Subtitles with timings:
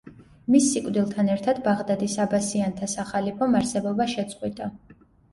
[0.53, 4.71] მის სიკვდილთან ერთად ბაღდადის აბასიანთა სახალიფომ არსებობა შეწყვიტა.